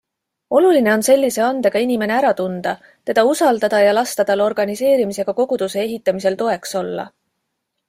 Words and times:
Oluline 0.59 0.91
on 0.93 1.03
sellise 1.07 1.43
andega 1.47 1.81
inimene 1.85 2.15
ära 2.15 2.31
tunda, 2.39 2.73
teda 3.11 3.25
usaldada 3.33 3.83
ja 3.85 3.93
lasta 3.99 4.27
tal 4.31 4.45
organiseerimisega 4.47 5.39
koguduse 5.43 5.81
ehitamisel 5.87 6.41
toeks 6.43 6.77
olla. 6.85 7.09